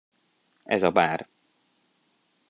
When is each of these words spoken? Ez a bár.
Ez 0.63 0.83
a 0.83 0.91
bár. 0.91 1.27